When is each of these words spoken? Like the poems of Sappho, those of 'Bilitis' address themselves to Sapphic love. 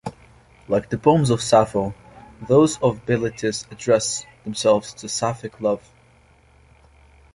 Like 0.67 0.89
the 0.89 0.97
poems 0.97 1.29
of 1.29 1.43
Sappho, 1.43 1.93
those 2.47 2.81
of 2.81 3.05
'Bilitis' 3.05 3.71
address 3.71 4.25
themselves 4.43 4.95
to 4.95 5.07
Sapphic 5.07 5.61
love. 5.61 5.91